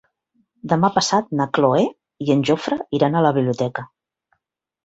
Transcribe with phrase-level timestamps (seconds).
[0.71, 1.83] Demà passat na Cloè
[2.29, 3.89] i en Jofre iran a la biblioteca.